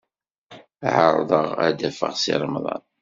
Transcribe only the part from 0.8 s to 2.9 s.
Ɛerḍeɣ ad d-afeɣ Si Remḍan.